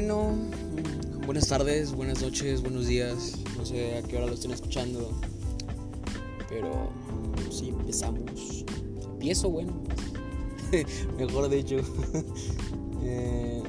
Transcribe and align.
Bueno, 0.00 0.34
buenas 1.26 1.46
tardes, 1.46 1.92
buenas 1.92 2.22
noches, 2.22 2.62
buenos 2.62 2.86
días. 2.86 3.34
No 3.58 3.66
sé 3.66 3.98
a 3.98 4.02
qué 4.02 4.16
hora 4.16 4.24
lo 4.24 4.32
estén 4.32 4.50
escuchando. 4.50 5.10
Pero 6.48 6.90
sí, 7.50 7.68
empezamos. 7.68 8.64
Empiezo, 9.12 9.50
bueno. 9.50 9.74
Mejor 11.18 11.50
dicho. 11.50 11.76
Eh, 13.02 13.62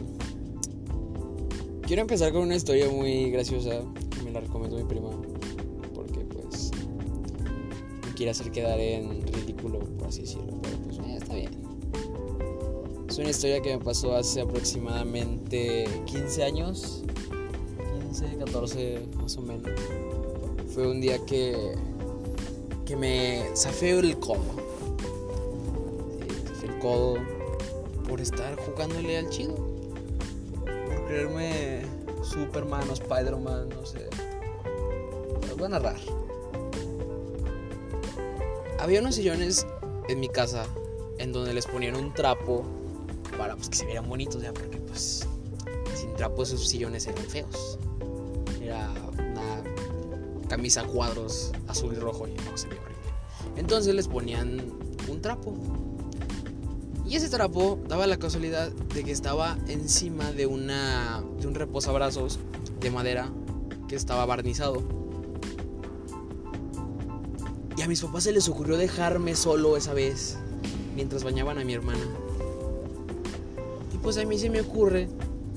quiero 1.83 2.01
empezar 2.01 2.33
con 2.33 2.41
una 2.41 2.55
historia 2.55 2.89
muy 2.89 3.31
graciosa 3.31 3.81
me 4.25 4.31
la 4.31 4.41
recomendó 4.41 4.75
mi 4.75 4.83
prima. 4.83 5.09
Porque 5.95 6.19
pues 6.19 6.71
me 8.05 8.13
quiere 8.13 8.31
hacer 8.31 8.51
quedar 8.51 8.77
en 8.79 9.25
ridículo, 9.27 9.79
por 9.79 10.07
así 10.07 10.21
decirlo. 10.21 10.61
Pues. 10.61 10.90
Es 13.11 13.17
una 13.17 13.29
historia 13.29 13.61
que 13.61 13.77
me 13.77 13.83
pasó 13.83 14.15
hace 14.15 14.39
aproximadamente 14.39 15.83
15 16.05 16.43
años. 16.45 17.03
15, 18.07 18.37
14 18.37 19.05
más 19.17 19.35
o 19.35 19.41
menos. 19.41 19.69
Fue 20.73 20.87
un 20.87 21.01
día 21.01 21.19
que, 21.25 21.73
que 22.85 22.95
me 22.95 23.43
zafé 23.53 23.99
el 23.99 24.17
codo. 24.17 24.39
El 26.63 26.79
codo 26.79 27.17
por 28.07 28.21
estar 28.21 28.55
jugándole 28.55 29.17
al 29.17 29.29
chido. 29.29 29.55
Por 29.55 31.05
creerme 31.07 31.81
Superman 32.23 32.89
o 32.89 32.93
Spider-Man, 32.93 33.67
no 33.75 33.85
sé. 33.85 34.07
Los 35.49 35.57
voy 35.57 35.65
a 35.65 35.69
narrar. 35.69 35.97
Había 38.79 39.01
unos 39.01 39.15
sillones 39.15 39.67
en 40.07 40.17
mi 40.21 40.29
casa 40.29 40.65
en 41.17 41.33
donde 41.33 41.53
les 41.53 41.67
ponían 41.67 41.97
un 41.97 42.13
trapo 42.13 42.63
para 43.41 43.55
pues, 43.55 43.69
que 43.69 43.77
se 43.77 43.85
vieran 43.87 44.07
bonitos, 44.07 44.39
ya 44.39 44.53
porque 44.53 44.77
pues 44.77 45.27
sin 45.99 46.13
trapo 46.13 46.43
esos 46.43 46.69
sillones 46.69 47.07
eran 47.07 47.23
feos. 47.23 47.79
Era 48.61 48.87
una 49.13 50.47
camisa 50.47 50.83
cuadros 50.83 51.51
azul 51.67 51.91
y 51.91 51.95
rojo 51.95 52.27
y 52.27 52.35
no 52.35 52.55
se 52.55 52.67
veía. 52.67 52.81
Entonces 53.55 53.95
les 53.95 54.07
ponían 54.07 54.61
un 55.09 55.21
trapo. 55.23 55.55
Y 57.03 57.15
ese 57.15 57.29
trapo 57.29 57.79
daba 57.87 58.05
la 58.05 58.17
casualidad 58.17 58.71
de 58.71 59.03
que 59.03 59.11
estaba 59.11 59.57
encima 59.67 60.31
de 60.31 60.45
una 60.45 61.23
de 61.39 61.47
un 61.47 61.55
reposabrazos 61.55 62.37
de 62.79 62.91
madera 62.91 63.31
que 63.87 63.95
estaba 63.95 64.23
barnizado. 64.27 64.83
Y 67.75 67.81
a 67.81 67.87
mis 67.87 68.01
papás 68.01 68.25
se 68.25 68.33
les 68.33 68.47
ocurrió 68.47 68.77
dejarme 68.77 69.35
solo 69.35 69.77
esa 69.77 69.95
vez 69.95 70.37
mientras 70.95 71.23
bañaban 71.23 71.57
a 71.57 71.63
mi 71.63 71.73
hermana. 71.73 72.20
Pues 74.01 74.17
a 74.17 74.25
mí 74.25 74.37
se 74.37 74.49
me 74.49 74.61
ocurre 74.61 75.07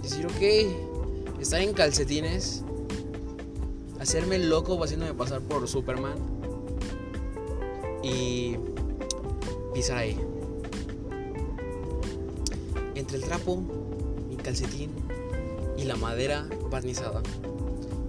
decir, 0.03 0.27
ok, 0.27 1.41
estar 1.41 1.61
en 1.61 1.73
calcetines, 1.73 2.63
hacerme 4.01 4.39
loco 4.39 4.83
haciéndome 4.83 5.15
pasar 5.15 5.41
por 5.41 5.67
Superman 5.67 6.15
y 8.03 8.57
pisar 9.73 9.99
ahí. 9.99 10.19
Entre 12.95 13.17
el 13.17 13.25
trapo, 13.25 13.63
mi 14.29 14.37
calcetín 14.37 14.91
y 15.77 15.85
la 15.85 15.97
madera 15.97 16.47
barnizada 16.71 17.23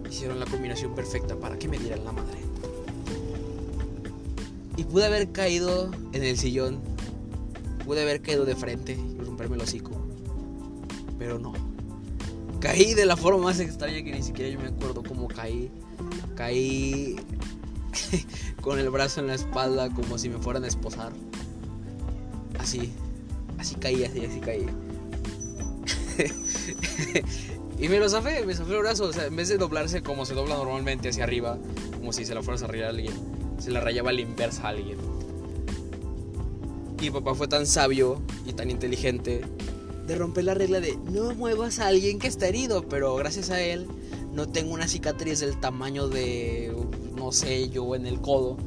hicieron 0.09 0.39
la 0.39 0.45
combinación 0.45 0.93
perfecta 0.93 1.35
para 1.35 1.57
que 1.57 1.67
me 1.67 1.77
dieran 1.79 2.03
la 2.05 2.11
madre. 2.11 2.39
Y 4.77 4.83
pude 4.83 5.05
haber 5.05 5.31
caído 5.31 5.91
en 6.11 6.23
el 6.23 6.37
sillón, 6.37 6.79
pude 7.85 8.01
haber 8.01 8.21
caído 8.21 8.45
de 8.45 8.55
frente 8.55 8.93
y 8.93 9.17
romperme 9.23 9.55
el 9.55 9.61
hocico, 9.61 9.91
pero 11.17 11.39
no. 11.39 11.53
Caí 12.59 12.93
de 12.93 13.05
la 13.05 13.15
forma 13.15 13.43
más 13.43 13.59
extraña 13.59 14.03
que 14.03 14.11
ni 14.11 14.23
siquiera 14.23 14.49
yo 14.49 14.59
me 14.59 14.69
acuerdo 14.69 15.03
cómo 15.03 15.27
caí. 15.27 15.69
Caí 16.35 17.15
con 18.61 18.79
el 18.79 18.89
brazo 18.89 19.19
en 19.21 19.27
la 19.27 19.35
espalda 19.35 19.89
como 19.89 20.17
si 20.17 20.29
me 20.29 20.37
fueran 20.37 20.63
a 20.63 20.67
esposar. 20.67 21.11
Así, 22.59 22.91
así 23.57 23.75
caí, 23.75 24.03
así, 24.03 24.25
así 24.25 24.39
caí. 24.39 24.65
y 27.79 27.89
me 27.89 27.99
lo 27.99 28.09
zafé, 28.09 28.45
me 28.45 28.55
zafé 28.55 28.73
el 28.73 28.79
brazo. 28.79 29.05
O 29.05 29.13
sea, 29.13 29.25
en 29.25 29.35
vez 29.35 29.49
de 29.49 29.57
doblarse 29.57 30.01
como 30.01 30.25
se 30.25 30.33
dobla 30.33 30.55
normalmente 30.55 31.09
hacia 31.09 31.23
arriba, 31.23 31.57
como 31.97 32.13
si 32.13 32.25
se 32.25 32.33
la 32.33 32.41
fueras 32.41 32.63
a 32.63 32.67
rayar 32.67 32.87
a 32.87 32.89
alguien, 32.89 33.13
se 33.59 33.71
la 33.71 33.81
rayaba 33.81 34.09
a 34.09 34.13
la 34.13 34.21
inversa 34.21 34.63
a 34.63 34.69
alguien. 34.69 34.97
Y 37.01 37.11
papá 37.11 37.35
fue 37.35 37.47
tan 37.47 37.67
sabio 37.67 38.21
y 38.45 38.53
tan 38.53 38.71
inteligente 38.71 39.41
de 40.07 40.15
romper 40.15 40.43
la 40.43 40.53
regla 40.53 40.79
de 40.79 40.97
no 41.11 41.33
muevas 41.33 41.79
a 41.79 41.87
alguien 41.87 42.19
que 42.19 42.27
está 42.27 42.47
herido, 42.47 42.87
pero 42.87 43.15
gracias 43.15 43.49
a 43.49 43.61
él 43.61 43.87
no 44.33 44.47
tengo 44.47 44.73
una 44.73 44.87
cicatriz 44.87 45.39
del 45.39 45.59
tamaño 45.59 46.07
de, 46.07 46.75
no 47.15 47.31
sé, 47.31 47.69
yo 47.69 47.95
en 47.95 48.05
el 48.05 48.19
codo. 48.19 48.57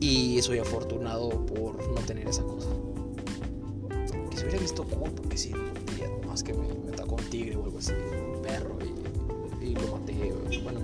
Y 0.00 0.40
soy 0.42 0.58
afortunado 0.58 1.28
por 1.46 1.76
no 1.88 2.00
tener 2.02 2.28
esa 2.28 2.42
cosa. 2.42 2.68
Que 4.30 4.36
se 4.36 4.44
hubiera 4.44 4.60
visto 4.60 4.84
cool, 4.84 5.10
porque 5.10 5.36
sí, 5.36 5.52
diría 5.90 6.08
más 6.26 6.42
que 6.42 6.52
me, 6.52 6.66
me 6.66 7.02
un 7.02 7.30
tigre 7.30 7.56
o 7.56 7.64
algo 7.64 7.78
así, 7.78 7.92
un 7.92 8.42
perro, 8.42 8.76
y, 9.60 9.74
lo 9.74 9.96
maté. 9.96 10.32
Bueno, 10.62 10.80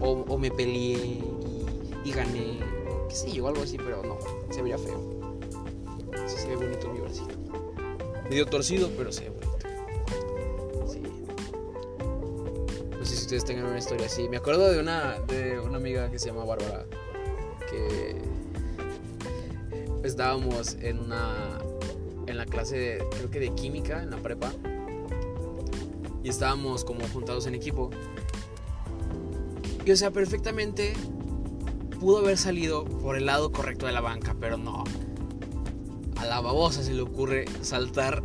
o, 0.00 0.10
o 0.10 0.38
me 0.38 0.50
peleé 0.50 1.20
y, 2.04 2.12
gané, 2.12 2.58
qué 3.08 3.14
sé 3.14 3.32
yo, 3.32 3.46
algo 3.46 3.62
así, 3.62 3.76
pero 3.76 4.02
no, 4.02 4.18
se 4.50 4.62
vería 4.62 4.78
feo. 4.78 5.00
Sí, 6.26 6.36
se 6.38 6.48
ve 6.48 6.56
bonito 6.56 6.88
mi 6.92 7.00
bracito. 7.00 7.41
Medio 8.32 8.46
torcido, 8.46 8.90
pero 8.96 9.12
se 9.12 9.24
ve 9.24 9.28
bonito. 9.28 9.58
Sí. 10.90 11.02
No 12.98 13.04
sé 13.04 13.14
si 13.14 13.22
ustedes 13.24 13.44
tengan 13.44 13.66
una 13.66 13.76
historia 13.76 14.06
así. 14.06 14.26
Me 14.26 14.38
acuerdo 14.38 14.70
de 14.70 14.80
una, 14.80 15.20
de 15.28 15.60
una 15.60 15.76
amiga 15.76 16.10
que 16.10 16.18
se 16.18 16.28
llama 16.28 16.46
Bárbara. 16.46 16.86
Que 17.68 18.16
estábamos 20.02 20.78
en 20.80 20.98
una. 20.98 21.58
En 22.26 22.38
la 22.38 22.46
clase, 22.46 22.78
de, 22.78 23.04
creo 23.10 23.30
que 23.30 23.38
de 23.38 23.54
química, 23.54 24.02
en 24.02 24.08
la 24.08 24.16
prepa. 24.16 24.50
Y 26.24 26.30
estábamos 26.30 26.86
como 26.86 27.06
juntados 27.08 27.46
en 27.46 27.54
equipo. 27.54 27.90
Y 29.84 29.90
o 29.90 29.96
sea, 29.96 30.10
perfectamente 30.10 30.94
pudo 32.00 32.20
haber 32.20 32.38
salido 32.38 32.86
por 32.86 33.18
el 33.18 33.26
lado 33.26 33.52
correcto 33.52 33.84
de 33.84 33.92
la 33.92 34.00
banca, 34.00 34.34
pero 34.40 34.56
no. 34.56 34.84
A 36.22 36.24
la 36.24 36.40
babosa 36.40 36.84
se 36.84 36.94
le 36.94 37.02
ocurre 37.02 37.46
saltar 37.62 38.22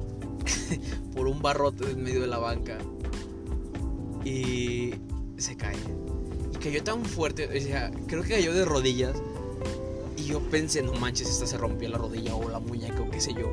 por 1.15 1.27
un 1.27 1.41
barrote 1.41 1.89
en 1.89 2.03
medio 2.03 2.21
de 2.21 2.27
la 2.27 2.37
banca. 2.37 2.77
Y 4.23 4.93
se 5.37 5.57
cae. 5.57 5.75
Y 6.53 6.57
cayó 6.57 6.83
tan 6.83 7.03
fuerte, 7.03 7.47
o 7.47 7.59
sea, 7.59 7.89
creo 8.05 8.21
que 8.21 8.35
cayó 8.35 8.53
de 8.53 8.65
rodillas. 8.65 9.17
Y 10.15 10.25
yo 10.25 10.41
pensé, 10.41 10.83
no 10.83 10.93
manches, 10.93 11.27
esta 11.27 11.47
se 11.47 11.57
rompió 11.57 11.89
la 11.89 11.97
rodilla 11.97 12.35
o 12.35 12.47
la 12.47 12.59
muñeca 12.59 13.01
o 13.01 13.09
qué 13.09 13.19
sé 13.19 13.33
yo. 13.33 13.51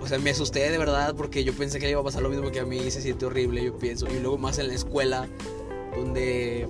O 0.00 0.06
sea, 0.06 0.18
me 0.18 0.30
asusté 0.30 0.70
de 0.70 0.78
verdad 0.78 1.14
porque 1.14 1.44
yo 1.44 1.52
pensé 1.52 1.78
que 1.78 1.84
le 1.84 1.90
iba 1.90 2.00
a 2.00 2.04
pasar 2.04 2.22
lo 2.22 2.30
mismo 2.30 2.50
que 2.50 2.60
a 2.60 2.64
mí. 2.64 2.90
Se 2.90 3.02
siente 3.02 3.26
horrible, 3.26 3.62
yo 3.62 3.76
pienso. 3.76 4.06
Y 4.06 4.20
luego 4.20 4.38
más 4.38 4.58
en 4.58 4.68
la 4.68 4.74
escuela, 4.74 5.28
donde 5.94 6.66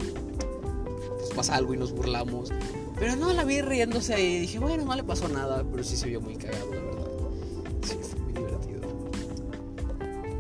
pues, 1.18 1.30
pasa 1.36 1.54
algo 1.54 1.72
y 1.72 1.76
nos 1.76 1.92
burlamos. 1.92 2.50
Pero 2.98 3.14
no, 3.16 3.32
la 3.32 3.44
vi 3.44 3.60
riéndose 3.60 4.20
y 4.20 4.41
dije, 4.41 4.59
bueno, 4.59 4.84
no 4.84 4.94
le 4.97 5.04
pasó 5.04 5.28
nada. 5.28 5.64
Pero 5.70 5.84
sí 5.84 5.97
se 5.97 6.09
vio 6.09 6.20
muy 6.20 6.36
cagado, 6.36 6.75
la 6.75 6.81
verdad. 6.81 7.06
Sí, 7.84 7.97
fue 8.03 8.21
muy 8.21 8.33
divertido. 8.33 8.80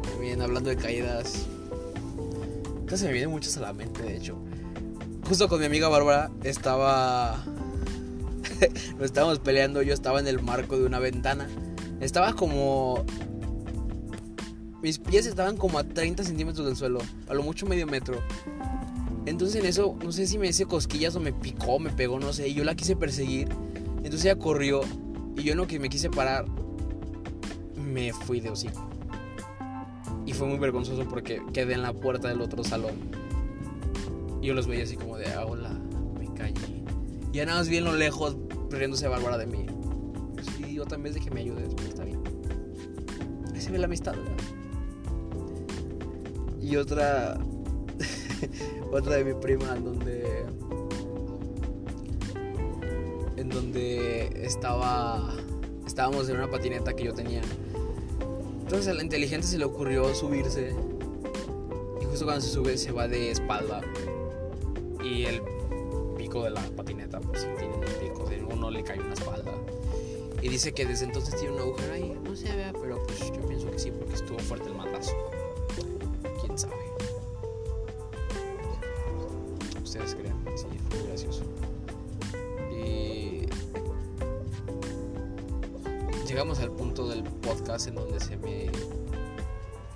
También 0.02 0.42
hablando 0.42 0.70
de 0.70 0.76
caídas. 0.76 1.46
Casi 2.86 3.04
me 3.04 3.12
vienen 3.12 3.30
muchas 3.30 3.56
a 3.58 3.60
la 3.60 3.72
mente, 3.72 4.02
de 4.02 4.16
hecho. 4.16 4.36
Justo 5.28 5.48
con 5.48 5.60
mi 5.60 5.66
amiga 5.66 5.88
Bárbara 5.88 6.30
estaba. 6.42 7.44
Nos 8.96 9.04
estábamos 9.04 9.38
peleando. 9.38 9.82
Yo 9.82 9.94
estaba 9.94 10.18
en 10.18 10.26
el 10.26 10.40
marco 10.40 10.78
de 10.78 10.86
una 10.86 10.98
ventana. 10.98 11.48
Estaba 12.00 12.32
como. 12.32 13.04
Mis 14.82 14.98
pies 14.98 15.26
estaban 15.26 15.56
como 15.56 15.78
a 15.78 15.84
30 15.84 16.24
centímetros 16.24 16.66
del 16.66 16.76
suelo. 16.76 17.00
A 17.28 17.34
lo 17.34 17.42
mucho 17.42 17.66
medio 17.66 17.86
metro. 17.86 18.20
Entonces 19.28 19.60
en 19.60 19.66
eso, 19.66 19.96
no 20.02 20.12
sé 20.12 20.26
si 20.26 20.38
me 20.38 20.48
hice 20.48 20.66
cosquillas 20.66 21.14
o 21.16 21.20
me 21.20 21.32
picó, 21.32 21.78
me 21.78 21.90
pegó, 21.90 22.18
no 22.18 22.32
sé. 22.32 22.48
Y 22.48 22.54
yo 22.54 22.64
la 22.64 22.74
quise 22.74 22.96
perseguir. 22.96 23.48
Entonces 23.96 24.24
ella 24.24 24.38
corrió. 24.38 24.80
Y 25.36 25.42
yo 25.42 25.52
en 25.52 25.58
lo 25.58 25.66
que 25.66 25.78
me 25.78 25.88
quise 25.88 26.10
parar, 26.10 26.46
me 27.76 28.12
fui 28.12 28.40
de 28.40 28.50
hocico. 28.50 28.88
Y 30.26 30.32
fue 30.32 30.46
muy 30.46 30.58
vergonzoso 30.58 31.06
porque 31.08 31.40
quedé 31.52 31.74
en 31.74 31.82
la 31.82 31.92
puerta 31.92 32.28
del 32.28 32.40
otro 32.40 32.64
salón. 32.64 32.94
Y 34.42 34.48
yo 34.48 34.54
los 34.54 34.66
veía 34.66 34.84
así 34.84 34.96
como 34.96 35.16
de, 35.16 35.26
ah, 35.32 35.46
hola, 35.46 35.70
me 36.18 36.32
caí. 36.34 36.54
Y 37.32 37.36
ya 37.36 37.46
nada 37.46 37.58
más 37.58 37.68
vi 37.68 37.76
en 37.76 37.84
lo 37.84 37.94
lejos 37.94 38.36
riéndose 38.70 39.08
Bárbara 39.08 39.38
de 39.38 39.46
mí. 39.46 39.66
Pues, 40.34 40.46
idiota, 40.60 40.96
en 40.96 41.02
vez 41.02 41.14
de 41.14 41.20
que 41.20 41.30
me 41.30 41.40
ayudes, 41.40 41.74
pues 41.74 41.88
está 41.88 42.04
bien. 42.04 42.20
Ahí 43.54 43.60
se 43.60 43.70
ve 43.70 43.78
la 43.78 43.86
amistad, 43.86 44.12
¿verdad? 44.12 44.36
Y 46.60 46.76
otra. 46.76 47.38
otra 48.92 49.16
de 49.16 49.24
mi 49.24 49.34
prima, 49.34 49.76
en 49.76 49.84
donde. 49.84 50.44
En 53.36 53.48
donde 53.48 54.44
estaba. 54.44 55.34
Estábamos 55.86 56.28
en 56.28 56.36
una 56.36 56.50
patineta 56.50 56.94
que 56.94 57.04
yo 57.04 57.14
tenía. 57.14 57.42
Entonces 58.60 58.88
a 58.88 58.94
la 58.94 59.02
inteligente 59.02 59.46
se 59.46 59.58
le 59.58 59.64
ocurrió 59.64 60.14
subirse. 60.14 60.74
Y 62.00 62.04
justo 62.04 62.24
cuando 62.24 62.42
se 62.42 62.50
sube 62.50 62.76
se 62.76 62.92
va 62.92 63.08
de 63.08 63.30
espalda. 63.30 63.80
Y 65.02 65.24
el 65.24 65.40
pico 66.16 66.44
de 66.44 66.50
la 66.50 66.60
patineta, 66.76 67.20
pues 67.20 67.48
tiene 67.56 67.74
un 67.74 67.80
pico, 68.00 68.28
de 68.28 68.44
uno 68.44 68.70
le 68.70 68.82
cae 68.82 69.00
una 69.00 69.14
espalda. 69.14 69.52
Y 70.42 70.48
dice 70.48 70.72
que 70.72 70.84
desde 70.84 71.06
entonces 71.06 71.34
tiene 71.36 71.54
un 71.54 71.60
agujero 71.60 71.94
ahí. 71.94 72.16
No 72.22 72.36
se 72.36 72.54
vea, 72.54 72.72
pero 72.80 73.02
pues 73.06 73.32
yo 73.32 73.40
pienso 73.46 73.70
que 73.70 73.78
sí, 73.78 73.90
porque 73.90 74.14
estuvo 74.14 74.38
fuerte 74.38 74.68
el 74.68 74.74
madrazo. 74.74 75.12
Quién 76.40 76.58
sabe. 76.58 76.74
Ustedes 80.04 80.60
sí, 80.60 80.66
fue 80.90 81.02
gracioso. 81.08 81.42
Y 82.72 83.46
llegamos 86.26 86.58
al 86.60 86.70
punto 86.72 87.08
del 87.08 87.22
podcast 87.24 87.88
en 87.88 87.96
donde 87.96 88.20
se 88.20 88.36
me 88.36 88.70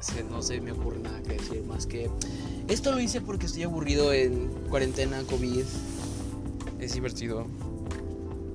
se- 0.00 0.25
no 0.25 0.43
se 0.43 0.60
me 0.60 0.72
ocurre 0.72 0.99
nada 0.99 1.22
que 1.22 1.34
decir 1.34 1.62
más 1.64 1.87
que 1.87 2.10
esto 2.69 2.90
lo 2.93 2.99
hice 3.00 3.20
porque 3.20 3.46
estoy 3.46 3.62
aburrido 3.64 4.12
en 4.12 4.49
cuarentena 4.69 5.22
COVID. 5.25 5.64
Es 6.81 6.94
divertido. 6.94 7.46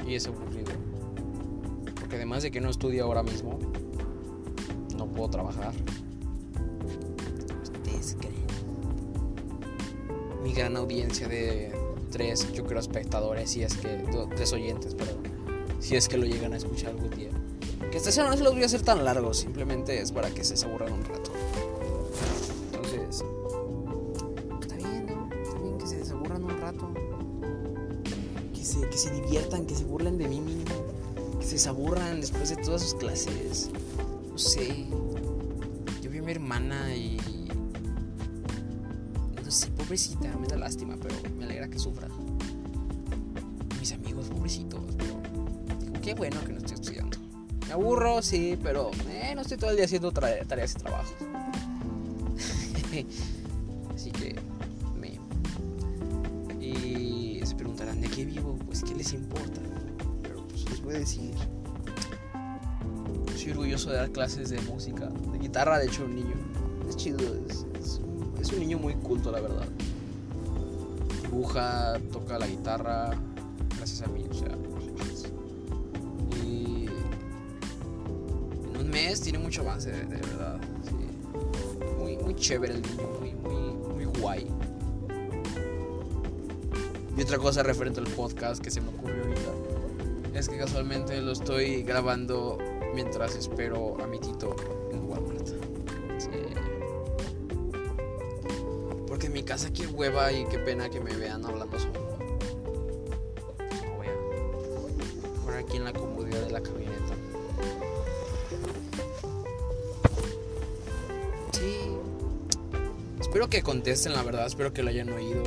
Y 0.05 0.15
es 0.15 0.27
aburrido. 0.27 0.71
Porque 1.99 2.15
además 2.17 2.43
de 2.43 2.51
que 2.51 2.59
no 2.61 2.69
estudio 2.69 3.05
ahora 3.05 3.23
mismo 3.23 3.59
no 4.97 5.07
puedo 5.07 5.29
trabajar. 5.29 5.73
Ustedes 7.63 8.15
creen 8.19 8.46
mi 10.47 10.53
gran 10.53 10.77
audiencia 10.77 11.27
de 11.27 11.71
tres 12.11 12.51
yo 12.53 12.65
creo 12.65 12.79
espectadores 12.79 13.51
si 13.51 13.63
es 13.63 13.75
que 13.75 14.03
tres 14.35 14.53
oyentes 14.53 14.95
perdón 14.95 15.17
si 15.79 15.95
es 15.95 16.07
que 16.07 16.17
lo 16.17 16.25
llegan 16.25 16.53
a 16.53 16.57
escuchar 16.57 16.91
algún 16.91 17.09
día 17.11 17.29
que 17.91 17.99
semana 17.99 18.31
no 18.31 18.37
se 18.37 18.43
los 18.43 18.53
voy 18.53 18.63
a 18.63 18.65
hacer 18.65 18.81
tan 18.81 19.03
largos, 19.05 19.37
simplemente 19.37 19.99
es 20.01 20.11
para 20.11 20.29
que 20.29 20.43
se 20.43 20.63
aburran 20.65 20.91
un 20.93 21.03
rato. 21.05 21.31
Entonces, 22.65 23.23
está 24.61 24.75
bien, 24.75 25.05
¿no? 25.05 25.29
Está 25.41 25.59
bien 25.59 25.77
que 25.77 25.87
se 25.87 25.97
desaburran 25.97 26.43
un 26.43 26.61
rato. 26.61 26.89
Que 28.53 28.65
se, 28.65 28.81
que 28.81 28.97
se 28.97 29.11
diviertan, 29.11 29.65
que 29.65 29.75
se 29.75 29.85
burlen 29.85 30.17
de 30.17 30.27
mí 30.27 30.41
mismo. 30.41 30.75
Que 31.39 31.45
se 31.45 31.53
desaburran 31.53 32.19
después 32.21 32.49
de 32.49 32.57
todas 32.57 32.81
sus 32.81 32.93
clases. 32.95 33.69
No 34.29 34.37
sé. 34.37 34.85
Yo 36.01 36.09
vi 36.09 36.19
a 36.19 36.21
mi 36.21 36.31
hermana 36.31 36.95
y. 36.95 37.16
Sé, 39.49 39.71
pobrecita, 39.71 40.27
me 40.37 40.47
da 40.47 40.57
lástima, 40.57 40.97
pero 41.01 41.15
me 41.37 41.45
alegra 41.45 41.69
que 41.69 41.79
sufra. 41.79 42.09
Mis 43.79 43.93
amigos, 43.93 44.27
pobrecitos, 44.27 44.81
pero. 44.97 45.21
Digo, 45.79 45.93
qué 46.01 46.13
bueno 46.13 46.37
que 46.45 46.51
no 46.51 46.57
estoy 46.57 46.73
estudiando. 46.73 47.17
Me 47.65 47.71
aburro, 47.71 48.21
sí, 48.21 48.59
pero 48.61 48.91
eh, 49.09 49.31
no 49.35 49.41
estoy 49.41 49.57
todo 49.57 49.69
el 49.69 49.77
día 49.77 49.85
haciendo 49.85 50.11
tareas 50.11 50.73
y 50.73 50.79
trabajos. 50.79 51.13
Así 53.95 54.11
que 54.11 54.35
me. 54.99 55.17
Y 56.61 57.39
se 57.45 57.55
preguntarán 57.55 58.01
de 58.01 58.09
qué 58.09 58.25
vivo, 58.25 58.59
pues 58.65 58.83
qué 58.83 58.95
les 58.95 59.13
importa. 59.13 59.61
Pero 60.23 60.45
pues 60.45 60.69
les 60.69 60.81
voy 60.81 60.95
a 60.95 60.99
decir. 60.99 61.31
Soy 63.37 63.51
orgulloso 63.51 63.91
de 63.91 63.95
dar 63.95 64.11
clases 64.11 64.49
de 64.49 64.59
música, 64.61 65.05
de 65.05 65.39
guitarra, 65.39 65.79
de 65.79 65.85
hecho, 65.85 66.03
un 66.03 66.15
niño. 66.15 66.35
Es 66.89 66.97
chido, 66.97 67.19
es, 67.47 67.65
es 67.79 68.01
es 68.41 68.51
un 68.51 68.59
niño 68.59 68.77
muy 68.77 68.93
culto, 68.95 69.31
la 69.31 69.41
verdad. 69.41 69.67
Dibuja, 71.23 71.99
toca 72.11 72.37
la 72.39 72.47
guitarra, 72.47 73.11
gracias 73.77 74.01
a 74.01 74.07
mí, 74.11 74.25
o 74.29 74.33
sea. 74.33 74.55
Y 76.45 76.87
en 78.73 78.77
un 78.79 78.89
mes 78.89 79.21
tiene 79.21 79.39
mucho 79.39 79.61
avance, 79.61 79.91
de, 79.91 80.05
verdad. 80.05 80.59
Muy, 81.99 82.17
muy 82.17 82.35
chévere 82.35 82.75
el 82.75 82.81
niño, 82.81 83.09
muy, 83.19 83.33
muy, 83.33 83.73
muy 83.93 84.19
guay. 84.19 84.47
Y 87.17 87.21
otra 87.21 87.37
cosa 87.37 87.63
referente 87.63 87.99
al 87.99 88.07
podcast 88.07 88.61
que 88.61 88.69
se 88.69 88.79
me 88.79 88.89
ocurrió 88.89 89.23
ahorita 89.23 90.37
es 90.37 90.47
que 90.47 90.57
casualmente 90.57 91.19
lo 91.19 91.31
estoy 91.31 91.81
grabando 91.81 92.59
mientras 92.93 93.35
espero 93.35 93.97
a 94.01 94.05
mi 94.05 94.19
tito 94.19 94.55
Qué 99.57 99.87
hueva 99.87 100.31
y 100.31 100.45
qué 100.45 100.59
pena 100.59 100.87
que 100.87 100.99
me 100.99 101.15
vean 101.15 101.43
hablando 101.43 101.79
solo. 101.79 101.93
No 103.59 103.95
voy 103.97 104.07
a 104.07 105.43
por 105.43 105.55
aquí 105.55 105.77
en 105.77 105.83
la 105.83 105.93
comodidad 105.93 106.41
de 106.41 106.51
la 106.51 106.61
camioneta. 106.61 107.15
Sí. 111.51 111.89
Espero 113.19 113.49
que 113.49 113.63
contesten 113.63 114.13
la 114.13 114.21
verdad, 114.21 114.45
espero 114.45 114.73
que 114.73 114.83
lo 114.83 114.89
hayan 114.89 115.09
oído. 115.09 115.41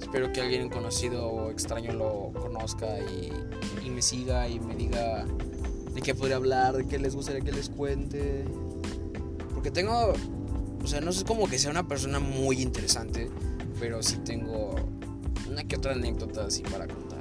Espero 0.00 0.32
que 0.32 0.40
alguien 0.40 0.70
conocido 0.70 1.28
o 1.28 1.50
extraño 1.50 1.92
lo 1.92 2.32
conozca 2.40 2.98
y, 2.98 3.32
y 3.86 3.90
me 3.90 4.02
siga 4.02 4.48
y 4.48 4.58
me 4.58 4.74
diga 4.74 5.24
de 5.94 6.02
qué 6.02 6.16
podría 6.16 6.36
hablar, 6.36 6.76
de 6.76 6.86
qué 6.88 6.98
les 6.98 7.14
gustaría 7.14 7.42
que 7.42 7.52
les 7.52 7.68
cuente. 7.68 8.44
Porque 9.54 9.70
tengo, 9.70 10.14
o 10.82 10.86
sea, 10.86 11.00
no 11.00 11.10
es 11.10 11.24
como 11.24 11.48
que 11.48 11.58
sea 11.58 11.70
una 11.70 11.86
persona 11.86 12.18
muy 12.18 12.60
interesante, 12.60 13.30
pero 13.78 14.02
sí 14.02 14.16
tengo 14.24 14.74
una 15.50 15.64
que 15.64 15.76
otra 15.76 15.92
anécdota 15.92 16.46
así 16.46 16.62
para 16.62 16.86
contar. 16.86 17.20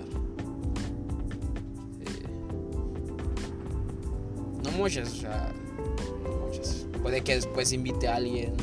Eh, 2.01 2.27
no 4.63 4.71
muchas, 4.71 5.11
o 5.11 5.15
sea, 5.15 5.53
no 6.23 6.47
muchas. 6.47 6.87
Puede 7.01 7.21
que 7.21 7.35
después 7.35 7.71
invite 7.73 8.07
a 8.07 8.15
alguien 8.15 8.53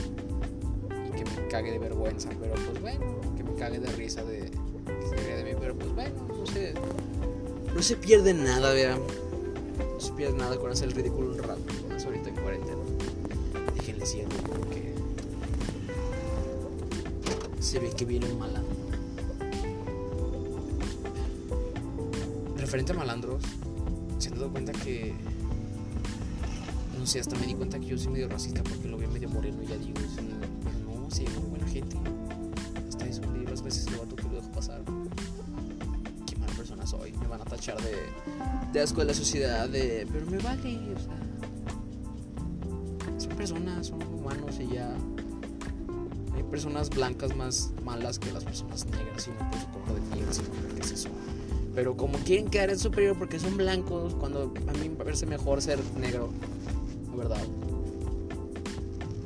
y 1.08 1.16
que 1.16 1.24
me 1.24 1.48
cague 1.48 1.70
de 1.70 1.78
vergüenza, 1.78 2.30
pero 2.40 2.54
pues 2.54 2.80
bueno, 2.80 3.20
que 3.36 3.44
me 3.44 3.54
cague 3.54 3.78
de 3.78 3.90
risa 3.92 4.22
de 4.24 4.50
que 4.88 5.16
se 5.16 5.36
de 5.36 5.44
mí, 5.44 5.58
pero 5.60 5.76
pues 5.76 5.94
bueno, 5.94 6.28
no 6.28 6.46
sé. 6.46 6.74
No 7.74 7.82
se 7.82 7.96
pierde 7.96 8.34
nada, 8.34 8.72
vean. 8.72 9.00
No 9.94 10.00
se 10.00 10.12
pierde 10.12 10.36
nada 10.36 10.56
con 10.56 10.70
hacer 10.70 10.88
el 10.88 10.94
ridículo 10.94 11.30
un 11.30 11.38
rato, 11.38 11.60
más 11.88 12.04
ahorita 12.04 12.30
en 12.30 12.36
cuarentena. 12.36 12.78
Déjenle 13.76 14.06
cierto 14.06 14.36
porque 14.44 14.87
se 17.68 17.78
ve 17.78 17.90
que 17.90 18.06
viene 18.06 18.26
malandro. 18.32 18.74
Referente 22.56 22.92
a 22.92 22.96
malandros, 22.96 23.42
se 24.18 24.30
han 24.30 24.36
dado 24.36 24.50
cuenta 24.50 24.72
que. 24.72 25.14
No 26.98 27.06
sé, 27.06 27.20
hasta 27.20 27.36
me 27.36 27.46
di 27.46 27.54
cuenta 27.54 27.78
que 27.78 27.86
yo 27.86 27.98
soy 27.98 28.12
medio 28.14 28.28
racista 28.28 28.62
porque 28.62 28.88
lo 28.88 28.96
veo 28.96 29.10
medio 29.10 29.28
moreno 29.28 29.62
y 29.62 29.66
ya 29.66 29.76
digo, 29.76 29.92
pero 30.16 30.98
no, 30.98 31.10
sí, 31.10 31.26
muy 31.38 31.50
buena 31.50 31.66
gente. 31.68 31.98
Hasta 32.88 33.06
eso, 33.06 33.20
le 33.32 33.44
las 33.44 33.60
veces 33.60 33.86
el 33.86 33.96
vato 33.96 34.16
que 34.16 34.22
lo 34.22 34.36
dejo 34.36 34.50
pasar. 34.50 34.82
Qué 36.26 36.36
mala 36.36 36.52
persona 36.54 36.86
soy, 36.86 37.12
me 37.12 37.26
van 37.26 37.42
a 37.42 37.44
tachar 37.44 37.76
de, 37.82 37.96
de 38.72 38.80
asco 38.80 39.00
de 39.00 39.08
la 39.08 39.14
sociedad, 39.14 39.68
de. 39.68 40.08
Pero 40.10 40.24
me 40.24 40.38
vale, 40.38 40.94
o 40.94 40.98
sea. 40.98 41.18
Son 43.18 43.36
personas, 43.36 43.88
son 43.88 44.02
humanos 44.02 44.58
y 44.58 44.74
ya. 44.74 44.96
Hay 46.38 46.44
personas 46.44 46.88
blancas 46.88 47.34
más 47.34 47.72
malas 47.84 48.20
que 48.20 48.30
las 48.30 48.44
personas 48.44 48.86
negras, 48.86 49.26
y 49.26 49.30
no 49.30 49.50
por 49.50 49.60
su 49.60 49.66
color 49.66 50.00
de 50.00 50.16
piel, 50.16 50.32
sino 50.32 50.48
porque 50.50 50.80
es 50.80 50.92
eso. 50.92 51.08
Pero 51.74 51.96
como 51.96 52.16
quieren 52.18 52.48
quedar 52.48 52.70
en 52.70 52.78
superior 52.78 53.18
porque 53.18 53.40
son 53.40 53.56
blancos, 53.56 54.14
cuando 54.14 54.54
a 54.68 54.72
mí 54.74 54.88
me 54.88 54.94
parece 54.94 55.26
mejor 55.26 55.60
ser 55.60 55.80
negro, 55.98 56.30
la 57.10 57.16
verdad. 57.16 57.44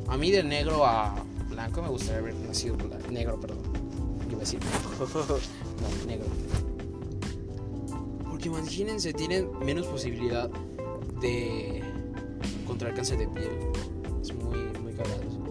A 0.08 0.16
mí 0.16 0.30
de 0.30 0.42
negro 0.42 0.86
a 0.86 1.14
blanco 1.50 1.82
me 1.82 1.88
gustaría 1.88 2.20
haber 2.20 2.34
nacido 2.34 2.78
negro, 3.10 3.38
perdón. 3.38 3.58
Iba 4.30 4.38
a 4.38 4.40
decir 4.40 4.58
blanco. 4.60 5.06
no, 5.82 6.06
negro. 6.06 6.26
Porque 8.30 8.48
imagínense, 8.48 9.12
tienen 9.12 9.50
menos 9.58 9.86
posibilidad 9.86 10.48
de 11.20 11.82
contraer 12.66 12.94
cáncer 12.94 13.18
de 13.18 13.28
piel. 13.28 13.50
Es 14.22 14.32
muy, 14.34 14.58
muy 14.80 14.94
cagado 14.94 15.20
eso. 15.20 15.42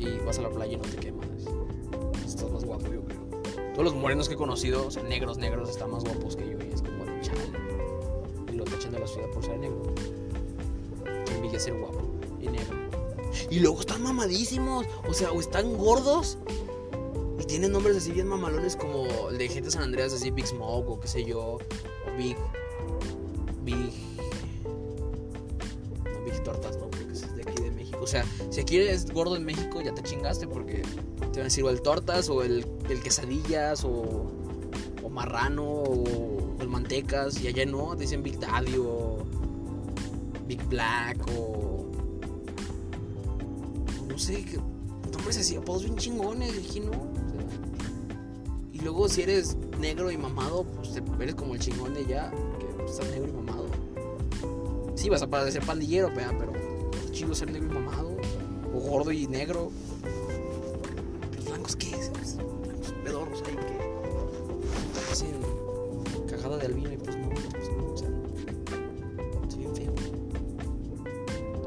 Y 0.00 0.18
vas 0.24 0.38
a 0.38 0.42
la 0.42 0.48
playa 0.48 0.72
y 0.72 0.76
no 0.76 0.82
te 0.82 0.96
quemas. 0.96 1.28
Estás 2.26 2.50
más 2.50 2.64
guapo, 2.64 2.86
yo 2.90 3.04
creo. 3.04 3.20
Todos 3.74 3.84
los 3.84 3.94
morenos 3.94 4.28
que 4.28 4.34
he 4.34 4.36
conocido, 4.38 4.86
o 4.86 4.90
sea, 4.90 5.02
negros, 5.02 5.36
negros, 5.36 5.68
están 5.68 5.90
más 5.90 6.04
guapos 6.04 6.36
que 6.36 6.48
yo. 6.48 6.56
Y 6.58 6.72
es 6.72 6.80
como 6.80 7.04
chale. 7.20 7.42
Y 8.50 8.56
lo 8.56 8.64
tachan 8.64 8.92
de 8.92 8.98
la 8.98 9.06
ciudad 9.06 9.28
por 9.30 9.44
ser 9.44 9.58
negro. 9.58 9.82
Envidia 11.36 11.60
ser 11.60 11.74
guapo 11.74 12.00
y 12.40 12.48
negro. 12.48 12.78
Y 13.50 13.60
luego 13.60 13.80
están 13.80 14.02
mamadísimos. 14.02 14.86
O 15.06 15.12
sea, 15.12 15.32
o 15.32 15.40
están 15.40 15.76
gordos. 15.76 16.38
Y 17.38 17.44
tienen 17.44 17.72
nombres 17.72 17.98
así 17.98 18.10
bien 18.10 18.26
mamalones 18.26 18.76
como 18.76 19.06
el 19.28 19.36
de 19.36 19.48
gente 19.48 19.70
San 19.70 19.82
Andreas, 19.82 20.14
así 20.14 20.30
Big 20.30 20.46
Smoke 20.46 20.88
o 20.88 20.98
qué 20.98 21.08
sé 21.08 21.24
yo. 21.24 21.58
O 21.58 22.16
Big. 22.16 22.38
Big. 23.64 24.09
O 28.00 28.06
sea, 28.06 28.24
si 28.50 28.60
aquí 28.60 28.76
eres 28.76 29.10
gordo 29.10 29.36
en 29.36 29.44
México, 29.44 29.80
ya 29.80 29.94
te 29.94 30.02
chingaste 30.02 30.46
porque 30.46 30.82
te 31.18 31.26
van 31.26 31.40
a 31.40 31.44
decir 31.44 31.64
o 31.64 31.70
el 31.70 31.82
Tortas 31.82 32.28
o 32.28 32.42
el, 32.42 32.64
Quesadillas 33.02 33.84
o, 33.84 34.30
o 35.02 35.10
Marrano 35.10 35.64
o, 35.64 36.56
el 36.60 36.68
Mantecas. 36.68 37.40
Y 37.42 37.48
allá 37.48 37.66
no, 37.66 37.94
te 37.96 38.02
dicen 38.02 38.22
Big 38.22 38.38
Daddy 38.38 38.76
o, 38.78 39.18
Big 40.46 40.62
Black 40.68 41.18
o. 41.36 41.86
No 44.08 44.18
sé, 44.18 44.44
que 44.44 44.58
nombres 45.20 45.36
así, 45.36 45.56
apodos 45.56 45.84
bien 45.84 45.96
chingones, 45.96 46.56
dije, 46.56 46.80
no. 46.80 46.92
y 48.72 48.78
luego 48.80 49.06
si 49.06 49.22
eres 49.22 49.56
negro 49.78 50.10
y 50.10 50.16
mamado, 50.16 50.64
pues 50.64 50.94
te 50.94 51.02
eres 51.22 51.34
como 51.34 51.54
el 51.54 51.60
chingón 51.60 51.92
de 51.92 52.06
ya, 52.06 52.30
que 52.30 52.64
pues, 52.78 52.92
estás 52.92 53.10
negro 53.10 53.28
y 53.28 53.32
mamado. 53.32 53.66
Sí, 54.94 55.10
vas 55.10 55.20
a 55.20 55.28
parecer 55.28 55.62
pandillero, 55.64 56.10
pero 56.14 56.52
es 57.20 57.26
chido 57.26 57.34
ser 57.34 57.52
negro 57.52 57.68
y 57.68 57.74
mamado, 57.74 58.16
o 58.74 58.80
gordo 58.80 59.12
y 59.12 59.26
negro. 59.26 59.70
Los 61.36 61.44
blancos, 61.44 61.76
¿qué? 61.76 61.90
Los 61.90 62.92
pedorros 63.04 63.42
ahí 63.46 63.56
que 63.56 65.12
hacen 65.12 65.36
cagada 66.28 66.56
de 66.56 66.66
albino 66.66 66.92
y 66.92 66.96
pues 66.96 67.16
no, 67.16 67.28
pues 67.28 67.44
no, 67.76 67.92
o 67.92 67.96
sea, 67.96 68.08
no. 68.08 68.24
Es 69.48 69.56
bien 69.56 69.76
feo. 69.76 69.92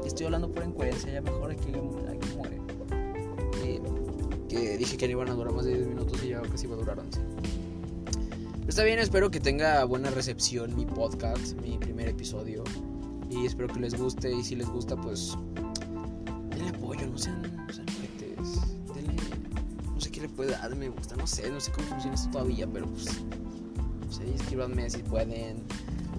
Estoy 0.04 0.26
hablando 0.26 0.50
por 0.50 0.64
incoherencia, 0.64 1.12
ya 1.12 1.20
mejor 1.20 1.52
aquí, 1.52 1.68
aquí 1.68 2.36
muere. 2.36 2.60
Eh, 3.62 3.80
que 4.48 4.76
dije 4.76 4.96
que 4.96 5.06
no 5.06 5.12
iban 5.12 5.28
a 5.28 5.34
durar 5.34 5.52
más 5.52 5.66
de 5.66 5.74
10 5.76 5.86
minutos 5.86 6.20
y 6.24 6.30
ya 6.30 6.42
casi 6.42 6.66
va 6.66 6.74
a 6.74 6.78
durar 6.78 6.98
11. 6.98 7.20
Pero 7.20 8.68
está 8.68 8.82
bien, 8.82 8.98
espero 8.98 9.30
que 9.30 9.38
tenga 9.38 9.84
buena 9.84 10.10
recepción 10.10 10.74
mi 10.74 10.84
podcast, 10.84 11.54
mi 11.60 11.78
primer 11.78 12.08
episodio. 12.08 12.64
Y 13.30 13.46
espero 13.46 13.72
que 13.72 13.80
les 13.80 13.98
guste. 13.98 14.32
Y 14.32 14.42
si 14.42 14.54
les 14.54 14.68
gusta, 14.68 14.96
pues 14.96 15.36
denle 16.50 16.68
apoyo, 16.70 17.06
no 17.06 17.18
sean, 17.18 17.42
no 17.42 17.64
ojetes. 17.64 18.60
Denle, 18.94 19.16
no 19.92 20.00
sé 20.00 20.10
qué 20.10 20.20
le 20.22 20.28
puede 20.28 20.52
dar, 20.52 20.74
me 20.76 20.88
gusta, 20.88 21.16
no 21.16 21.26
sé, 21.26 21.50
no 21.50 21.60
sé 21.60 21.72
cómo 21.72 21.88
funciona 21.88 22.14
esto 22.14 22.30
todavía, 22.30 22.66
pero 22.66 22.86
pues, 22.86 23.06
no 24.06 24.12
sé, 24.12 24.34
escríbanme 24.34 24.88
si 24.90 25.02
pueden. 25.02 25.62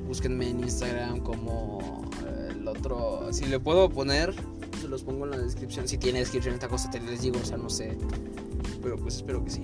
Búsquenme 0.07 0.49
en 0.49 0.59
Instagram 0.59 1.19
como 1.21 2.09
eh, 2.27 2.49
el 2.51 2.67
otro. 2.67 3.29
Si 3.31 3.45
le 3.45 3.59
puedo 3.59 3.89
poner, 3.89 4.35
se 4.79 4.87
los 4.87 5.03
pongo 5.03 5.25
en 5.25 5.31
la 5.31 5.37
descripción. 5.37 5.87
Si 5.87 5.97
tiene 5.97 6.19
descripción 6.19 6.53
esta 6.53 6.67
cosa, 6.67 6.91
te 6.91 6.99
les 6.99 7.21
digo, 7.21 7.39
o 7.41 7.45
sea, 7.45 7.57
no 7.57 7.69
sé. 7.69 7.97
Pero 8.83 8.97
pues 8.97 9.15
espero 9.15 9.43
que 9.43 9.49
sí. 9.49 9.63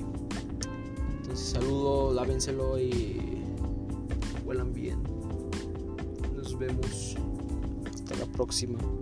Entonces 1.21 1.47
saludo, 1.47 2.11
lávenselo 2.13 2.79
y 2.79 3.43
huelan 4.45 4.73
bien. 4.73 4.97
Nos 6.35 6.57
vemos. 6.57 7.15
Próxima. 8.33 9.00